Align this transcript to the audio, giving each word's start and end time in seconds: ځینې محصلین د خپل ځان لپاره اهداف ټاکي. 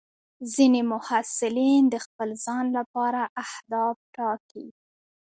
ځینې 0.53 0.81
محصلین 0.91 1.83
د 1.89 1.95
خپل 2.05 2.29
ځان 2.45 2.65
لپاره 2.77 3.21
اهداف 3.43 3.97
ټاکي. 4.15 4.65